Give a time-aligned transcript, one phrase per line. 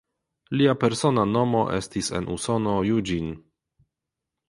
[0.59, 3.41] Lia persona nomo estis en Usono "Eugene".